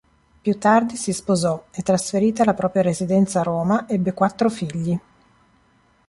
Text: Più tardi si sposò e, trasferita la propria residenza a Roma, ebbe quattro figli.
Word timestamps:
Più 0.41 0.57
tardi 0.57 0.95
si 0.97 1.13
sposò 1.13 1.63
e, 1.69 1.83
trasferita 1.83 2.43
la 2.43 2.55
propria 2.55 2.81
residenza 2.81 3.41
a 3.41 3.43
Roma, 3.43 3.87
ebbe 3.87 4.13
quattro 4.15 4.49
figli. 4.49 4.99